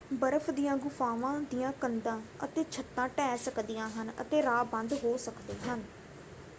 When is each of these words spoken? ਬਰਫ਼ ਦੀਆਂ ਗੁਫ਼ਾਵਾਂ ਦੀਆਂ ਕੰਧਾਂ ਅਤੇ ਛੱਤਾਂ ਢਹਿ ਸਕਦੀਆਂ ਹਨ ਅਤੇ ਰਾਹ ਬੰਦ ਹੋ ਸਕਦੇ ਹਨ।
ਬਰਫ਼ 0.11 0.49
ਦੀਆਂ 0.51 0.75
ਗੁਫ਼ਾਵਾਂ 0.77 1.33
ਦੀਆਂ 1.41 1.71
ਕੰਧਾਂ 1.81 2.17
ਅਤੇ 2.43 2.63
ਛੱਤਾਂ 2.71 3.07
ਢਹਿ 3.09 3.37
ਸਕਦੀਆਂ 3.37 3.89
ਹਨ 3.91 4.11
ਅਤੇ 4.21 4.41
ਰਾਹ 4.41 4.63
ਬੰਦ 4.65 4.93
ਹੋ 5.03 5.15
ਸਕਦੇ 5.17 5.55
ਹਨ। 5.67 5.83